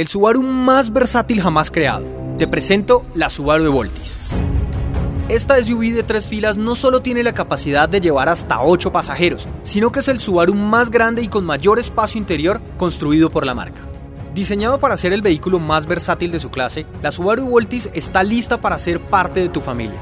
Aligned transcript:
el 0.00 0.08
Subaru 0.08 0.42
más 0.42 0.94
versátil 0.94 1.42
jamás 1.42 1.70
creado. 1.70 2.06
Te 2.38 2.48
presento 2.48 3.04
la 3.14 3.28
Subaru 3.28 3.66
Evoltis. 3.66 4.16
Esta 5.28 5.62
SUV 5.62 5.92
de 5.92 6.02
tres 6.02 6.26
filas 6.26 6.56
no 6.56 6.74
solo 6.74 7.02
tiene 7.02 7.22
la 7.22 7.34
capacidad 7.34 7.86
de 7.86 8.00
llevar 8.00 8.30
hasta 8.30 8.62
8 8.62 8.92
pasajeros, 8.92 9.46
sino 9.62 9.92
que 9.92 10.00
es 10.00 10.08
el 10.08 10.18
Subaru 10.18 10.54
más 10.54 10.90
grande 10.90 11.20
y 11.20 11.28
con 11.28 11.44
mayor 11.44 11.78
espacio 11.78 12.18
interior 12.18 12.62
construido 12.78 13.28
por 13.28 13.44
la 13.44 13.54
marca. 13.54 13.82
Diseñado 14.34 14.80
para 14.80 14.96
ser 14.96 15.12
el 15.12 15.20
vehículo 15.20 15.58
más 15.58 15.84
versátil 15.84 16.32
de 16.32 16.40
su 16.40 16.48
clase, 16.48 16.86
la 17.02 17.10
Subaru 17.10 17.44
Voltis 17.44 17.90
está 17.92 18.22
lista 18.22 18.58
para 18.58 18.78
ser 18.78 19.00
parte 19.00 19.40
de 19.40 19.50
tu 19.50 19.60
familia. 19.60 20.00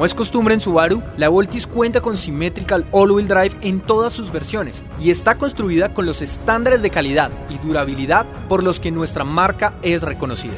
Como 0.00 0.06
es 0.06 0.14
costumbre 0.14 0.54
en 0.54 0.62
Subaru, 0.62 1.02
la 1.18 1.28
Voltis 1.28 1.66
cuenta 1.66 2.00
con 2.00 2.16
Symmetrical 2.16 2.86
All-Wheel 2.90 3.28
Drive 3.28 3.56
en 3.60 3.82
todas 3.82 4.14
sus 4.14 4.32
versiones 4.32 4.82
y 4.98 5.10
está 5.10 5.34
construida 5.34 5.92
con 5.92 6.06
los 6.06 6.22
estándares 6.22 6.80
de 6.80 6.88
calidad 6.88 7.30
y 7.50 7.58
durabilidad 7.58 8.24
por 8.48 8.62
los 8.62 8.80
que 8.80 8.90
nuestra 8.90 9.24
marca 9.24 9.74
es 9.82 10.00
reconocida. 10.00 10.54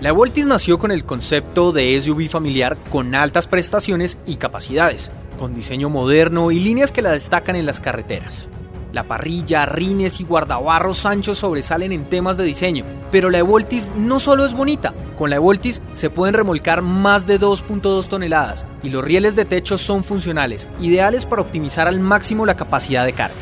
La 0.00 0.12
Voltis 0.12 0.46
nació 0.46 0.78
con 0.78 0.92
el 0.92 1.04
concepto 1.04 1.72
de 1.72 2.00
SUV 2.00 2.28
familiar 2.28 2.78
con 2.88 3.16
altas 3.16 3.48
prestaciones 3.48 4.16
y 4.26 4.36
capacidades, 4.36 5.10
con 5.36 5.52
diseño 5.52 5.88
moderno 5.88 6.52
y 6.52 6.60
líneas 6.60 6.92
que 6.92 7.02
la 7.02 7.10
destacan 7.10 7.56
en 7.56 7.66
las 7.66 7.80
carreteras. 7.80 8.48
La 8.92 9.04
parrilla, 9.04 9.66
rines 9.66 10.20
y 10.20 10.24
guardabarros 10.24 11.06
anchos 11.06 11.38
sobresalen 11.38 11.92
en 11.92 12.06
temas 12.06 12.36
de 12.36 12.44
diseño, 12.44 12.84
pero 13.12 13.30
la 13.30 13.38
Evoltis 13.38 13.90
no 13.96 14.18
solo 14.18 14.44
es 14.44 14.52
bonita, 14.52 14.92
con 15.16 15.30
la 15.30 15.36
Evoltis 15.36 15.80
se 15.94 16.10
pueden 16.10 16.34
remolcar 16.34 16.82
más 16.82 17.26
de 17.26 17.38
2.2 17.38 18.08
toneladas 18.08 18.66
y 18.82 18.88
los 18.88 19.04
rieles 19.04 19.36
de 19.36 19.44
techo 19.44 19.78
son 19.78 20.02
funcionales, 20.02 20.68
ideales 20.80 21.24
para 21.24 21.42
optimizar 21.42 21.86
al 21.86 22.00
máximo 22.00 22.46
la 22.46 22.56
capacidad 22.56 23.04
de 23.04 23.12
carga. 23.12 23.36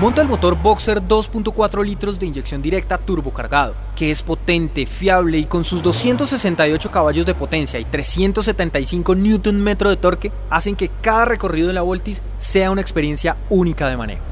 Monta 0.00 0.22
el 0.22 0.28
motor 0.28 0.60
Boxer 0.60 1.00
2.4 1.00 1.84
litros 1.84 2.18
de 2.18 2.26
inyección 2.26 2.60
directa 2.60 2.98
turbocargado, 2.98 3.76
que 3.94 4.10
es 4.10 4.22
potente, 4.22 4.86
fiable 4.86 5.38
y 5.38 5.44
con 5.44 5.62
sus 5.62 5.84
268 5.84 6.90
caballos 6.90 7.24
de 7.24 7.32
potencia 7.32 7.78
y 7.78 7.84
375 7.84 9.14
Nm 9.14 9.76
de 9.76 9.96
torque 9.96 10.32
hacen 10.50 10.74
que 10.74 10.90
cada 11.00 11.26
recorrido 11.26 11.68
en 11.68 11.76
la 11.76 11.82
Voltis 11.82 12.22
sea 12.38 12.72
una 12.72 12.80
experiencia 12.80 13.36
única 13.48 13.88
de 13.88 13.96
manejo. 13.96 14.22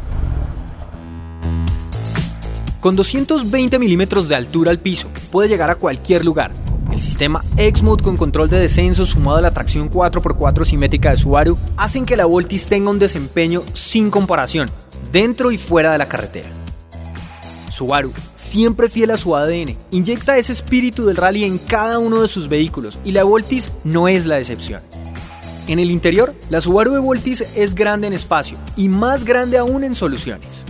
Con 2.81 2.97
220 2.97 3.79
milímetros 3.79 4.29
de 4.29 4.35
altura 4.35 4.73
al 4.73 4.81
piso, 4.81 5.09
puede 5.31 5.49
llegar 5.49 5.71
a 5.71 5.77
cualquier 5.77 6.25
lugar. 6.25 6.51
El 6.93 7.01
sistema 7.01 7.45
X-Mode 7.57 8.03
con 8.03 8.17
control 8.17 8.51
de 8.51 8.59
descenso 8.59 9.07
sumado 9.07 9.39
a 9.39 9.43
la 9.43 9.53
tracción 9.53 9.89
4x4 9.89 10.65
simétrica 10.65 11.11
de 11.11 11.19
Subaru 11.19 11.57
hacen 11.77 12.05
que 12.05 12.17
la 12.17 12.27
Voltis 12.27 12.67
tenga 12.67 12.91
un 12.91 12.99
desempeño 12.99 13.63
sin 13.75 14.11
comparación 14.11 14.69
dentro 15.13 15.53
y 15.53 15.59
fuera 15.59 15.93
de 15.93 15.99
la 15.99 16.09
carretera. 16.09 16.49
Subaru, 17.71 18.13
siempre 18.35 18.91
fiel 18.91 19.11
a 19.13 19.17
su 19.17 19.35
ADN, 19.35 19.77
inyecta 19.91 20.37
ese 20.37 20.53
espíritu 20.53 21.07
del 21.07 21.17
rally 21.17 21.45
en 21.45 21.59
cada 21.59 21.99
uno 21.99 22.23
de 22.23 22.29
sus 22.29 22.49
vehículos 22.49 22.99
y 23.05 23.13
la 23.13 23.25
Voltis 23.25 23.73
no 23.85 24.09
es 24.09 24.27
la 24.27 24.39
excepción. 24.39 24.83
En 25.69 25.79
el 25.79 25.91
interior, 25.91 26.35
la 26.51 26.61
Subaru 26.61 27.01
Voltis 27.01 27.45
es 27.55 27.75
grande 27.75 28.09
en 28.09 28.13
espacio 28.13 28.59
y 28.77 28.89
más 28.89 29.25
grande 29.25 29.59
aún 29.59 29.85
en 29.85 29.95
soluciones. 29.95 30.65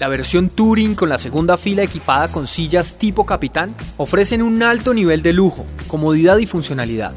La 0.00 0.08
versión 0.08 0.48
Touring 0.48 0.96
con 0.96 1.08
la 1.08 1.18
segunda 1.18 1.56
fila 1.56 1.84
equipada 1.84 2.26
con 2.26 2.48
sillas 2.48 2.98
tipo 2.98 3.24
capitán 3.24 3.72
ofrecen 3.98 4.42
un 4.42 4.62
alto 4.62 4.94
nivel 4.94 5.22
de 5.22 5.32
lujo, 5.32 5.64
comodidad 5.86 6.38
y 6.38 6.46
funcionalidad. 6.46 7.12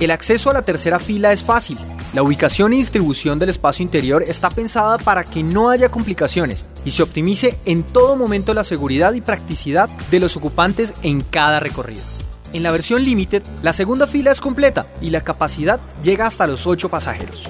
El 0.00 0.10
acceso 0.10 0.50
a 0.50 0.54
la 0.54 0.62
tercera 0.62 0.98
fila 0.98 1.32
es 1.32 1.44
fácil, 1.44 1.78
la 2.12 2.22
ubicación 2.22 2.74
y 2.74 2.76
distribución 2.76 3.38
del 3.38 3.48
espacio 3.48 3.82
interior 3.82 4.22
está 4.26 4.50
pensada 4.50 4.98
para 4.98 5.24
que 5.24 5.42
no 5.42 5.70
haya 5.70 5.88
complicaciones 5.88 6.66
y 6.84 6.90
se 6.90 7.02
optimice 7.02 7.58
en 7.64 7.84
todo 7.84 8.16
momento 8.16 8.52
la 8.52 8.64
seguridad 8.64 9.14
y 9.14 9.22
practicidad 9.22 9.88
de 10.10 10.20
los 10.20 10.36
ocupantes 10.36 10.92
en 11.02 11.22
cada 11.22 11.58
recorrido. 11.58 12.02
En 12.52 12.62
la 12.62 12.70
versión 12.70 13.02
Limited, 13.02 13.42
la 13.62 13.72
segunda 13.72 14.06
fila 14.06 14.30
es 14.30 14.42
completa 14.42 14.86
y 15.00 15.08
la 15.08 15.22
capacidad 15.22 15.80
llega 16.02 16.26
hasta 16.26 16.46
los 16.46 16.66
8 16.66 16.90
pasajeros. 16.90 17.48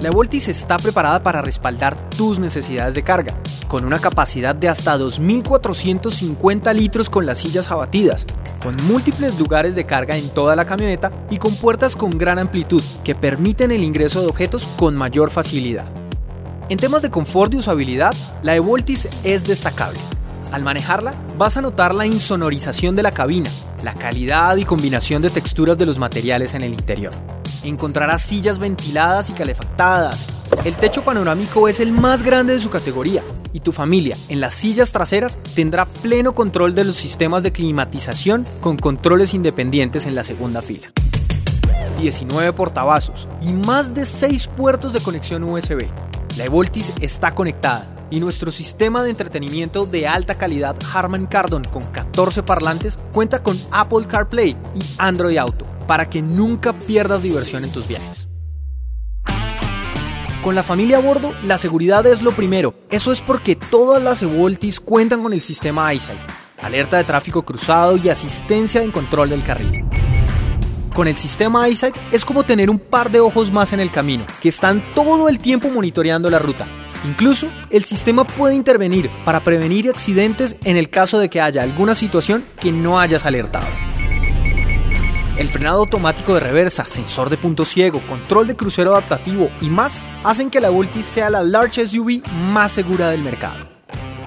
La 0.00 0.10
Voltis 0.10 0.46
está 0.46 0.76
preparada 0.76 1.24
para 1.24 1.42
respaldar 1.42 1.96
tus 2.10 2.38
necesidades 2.38 2.94
de 2.94 3.02
carga, 3.02 3.34
con 3.66 3.84
una 3.84 3.98
capacidad 3.98 4.54
de 4.54 4.68
hasta 4.68 4.96
2.450 4.96 6.72
litros 6.72 7.10
con 7.10 7.26
las 7.26 7.38
sillas 7.38 7.70
abatidas, 7.72 8.24
con 8.60 8.76
múltiples 8.86 9.38
lugares 9.38 9.74
de 9.74 9.86
carga 9.86 10.16
en 10.16 10.28
toda 10.30 10.56
la 10.56 10.64
camioneta 10.64 11.12
y 11.30 11.38
con 11.38 11.54
puertas 11.54 11.96
con 11.96 12.10
gran 12.10 12.38
amplitud 12.38 12.82
que 13.04 13.14
permiten 13.14 13.70
el 13.70 13.84
ingreso 13.84 14.20
de 14.20 14.28
objetos 14.28 14.66
con 14.76 14.96
mayor 14.96 15.30
facilidad. 15.30 15.90
En 16.68 16.78
temas 16.78 17.02
de 17.02 17.10
confort 17.10 17.54
y 17.54 17.58
usabilidad, 17.58 18.14
la 18.42 18.54
Evoltis 18.54 19.08
es 19.24 19.44
destacable. 19.44 19.98
Al 20.52 20.64
manejarla, 20.64 21.14
vas 21.36 21.56
a 21.56 21.62
notar 21.62 21.94
la 21.94 22.06
insonorización 22.06 22.96
de 22.96 23.02
la 23.02 23.12
cabina, 23.12 23.50
la 23.82 23.94
calidad 23.94 24.56
y 24.56 24.64
combinación 24.64 25.22
de 25.22 25.30
texturas 25.30 25.78
de 25.78 25.86
los 25.86 25.98
materiales 25.98 26.54
en 26.54 26.62
el 26.62 26.72
interior. 26.72 27.12
Encontrarás 27.62 28.22
sillas 28.22 28.58
ventiladas 28.58 29.30
y 29.30 29.32
calefactadas. 29.32 30.26
El 30.64 30.74
techo 30.74 31.02
panorámico 31.02 31.68
es 31.68 31.80
el 31.80 31.92
más 31.92 32.22
grande 32.22 32.54
de 32.54 32.60
su 32.60 32.70
categoría 32.70 33.22
y 33.52 33.60
tu 33.60 33.72
familia 33.72 34.16
en 34.28 34.40
las 34.40 34.54
sillas 34.54 34.92
traseras 34.92 35.38
tendrá 35.54 35.84
pleno 35.86 36.34
control 36.34 36.74
de 36.74 36.84
los 36.84 36.96
sistemas 36.96 37.42
de 37.42 37.52
climatización 37.52 38.46
con 38.60 38.76
controles 38.76 39.34
independientes 39.34 40.06
en 40.06 40.14
la 40.14 40.24
segunda 40.24 40.62
fila. 40.62 40.88
19 42.00 42.52
portavasos 42.52 43.28
y 43.42 43.52
más 43.52 43.94
de 43.94 44.06
6 44.06 44.48
puertos 44.56 44.92
de 44.92 45.00
conexión 45.00 45.42
USB. 45.44 45.88
La 46.36 46.44
Evoltis 46.44 46.92
está 47.00 47.34
conectada 47.34 48.06
y 48.10 48.20
nuestro 48.20 48.50
sistema 48.50 49.02
de 49.02 49.10
entretenimiento 49.10 49.86
de 49.86 50.06
alta 50.06 50.36
calidad 50.38 50.76
Harman 50.94 51.26
Kardon 51.26 51.64
con 51.64 51.84
14 51.86 52.42
parlantes 52.42 52.98
cuenta 53.12 53.42
con 53.42 53.58
Apple 53.70 54.06
CarPlay 54.06 54.56
y 54.74 54.80
Android 54.98 55.36
Auto 55.36 55.66
para 55.86 56.08
que 56.08 56.22
nunca 56.22 56.72
pierdas 56.72 57.22
diversión 57.22 57.64
en 57.64 57.72
tus 57.72 57.88
viajes. 57.88 58.17
Con 60.42 60.54
la 60.54 60.62
familia 60.62 60.98
a 60.98 61.00
bordo, 61.00 61.34
la 61.42 61.58
seguridad 61.58 62.06
es 62.06 62.22
lo 62.22 62.30
primero. 62.30 62.72
Eso 62.90 63.10
es 63.10 63.20
porque 63.20 63.56
todas 63.56 64.00
las 64.00 64.22
Evoltis 64.22 64.78
cuentan 64.78 65.20
con 65.20 65.32
el 65.32 65.40
sistema 65.40 65.92
EyeSight, 65.92 66.20
alerta 66.62 66.96
de 66.96 67.04
tráfico 67.04 67.44
cruzado 67.44 67.96
y 67.96 68.08
asistencia 68.08 68.82
en 68.82 68.92
control 68.92 69.30
del 69.30 69.42
carril. 69.42 69.84
Con 70.94 71.08
el 71.08 71.16
sistema 71.16 71.66
EyeSight 71.66 71.96
es 72.12 72.24
como 72.24 72.44
tener 72.44 72.70
un 72.70 72.78
par 72.78 73.10
de 73.10 73.18
ojos 73.18 73.50
más 73.50 73.72
en 73.72 73.80
el 73.80 73.90
camino, 73.90 74.26
que 74.40 74.48
están 74.48 74.82
todo 74.94 75.28
el 75.28 75.40
tiempo 75.40 75.70
monitoreando 75.70 76.30
la 76.30 76.38
ruta. 76.38 76.66
Incluso, 77.04 77.48
el 77.70 77.84
sistema 77.84 78.24
puede 78.24 78.54
intervenir 78.54 79.10
para 79.24 79.42
prevenir 79.42 79.90
accidentes 79.90 80.56
en 80.64 80.76
el 80.76 80.88
caso 80.88 81.18
de 81.18 81.28
que 81.28 81.40
haya 81.40 81.62
alguna 81.62 81.96
situación 81.96 82.44
que 82.60 82.70
no 82.70 83.00
hayas 83.00 83.26
alertado. 83.26 83.66
El 85.38 85.50
frenado 85.50 85.78
automático 85.78 86.34
de 86.34 86.40
reversa, 86.40 86.84
sensor 86.84 87.30
de 87.30 87.36
punto 87.36 87.64
ciego, 87.64 88.04
control 88.08 88.48
de 88.48 88.56
crucero 88.56 88.90
adaptativo 88.90 89.48
y 89.60 89.70
más 89.70 90.04
hacen 90.24 90.50
que 90.50 90.60
la 90.60 90.68
Voltis 90.68 91.06
sea 91.06 91.30
la 91.30 91.44
large 91.44 91.86
SUV 91.86 92.26
más 92.52 92.72
segura 92.72 93.10
del 93.10 93.22
mercado. 93.22 93.68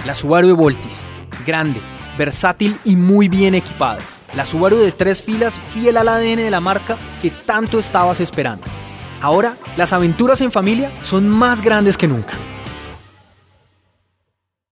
La 0.06 0.16
Subaru 0.16 0.56
Voltis, 0.56 1.02
grande, 1.46 1.82
versátil 2.18 2.78
y 2.86 2.96
muy 2.96 3.28
bien 3.28 3.56
equipada. 3.56 4.00
La 4.34 4.46
Subaru 4.46 4.78
de 4.78 4.94
tres 4.94 5.22
filas 5.22 5.60
fiel 5.74 5.98
al 5.98 6.08
ADN 6.08 6.38
de 6.38 6.50
la 6.50 6.62
marca 6.62 6.98
que 7.22 7.30
tanto 7.30 7.78
estabas 7.78 8.22
esperando. 8.22 8.64
Ahora, 9.20 9.58
las 9.76 9.92
aventuras 9.92 10.40
en 10.40 10.54
familia 10.54 10.94
son 11.04 11.28
más 11.28 11.62
grandes 11.62 11.98
que 11.98 12.08
nunca. 12.08 12.36